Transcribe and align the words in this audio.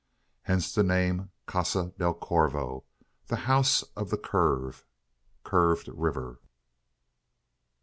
Hence 0.41 0.73
the 0.73 0.81
name 0.81 1.29
Casa 1.45 1.93
del 1.95 2.15
Corvo 2.15 2.85
"the 3.27 3.35
House 3.45 3.83
of 3.95 4.09
the 4.09 4.17
Curve" 4.17 4.83
(curved 5.43 5.89
river). 5.89 6.39